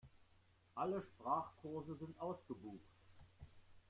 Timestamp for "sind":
1.95-2.19